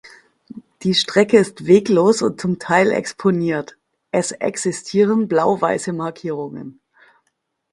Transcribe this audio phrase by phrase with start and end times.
[0.81, 3.77] Die Strecke ist weglos und zum Teil exponiert,
[4.09, 6.81] es existieren blau-weisse Markierungen.